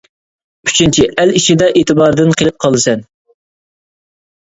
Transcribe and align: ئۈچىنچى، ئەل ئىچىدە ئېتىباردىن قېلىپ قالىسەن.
ئۈچىنچى، 0.69 1.03
ئەل 1.19 1.33
ئىچىدە 1.39 1.67
ئېتىباردىن 1.81 2.33
قېلىپ 2.39 2.57
قالىسەن. 2.65 3.05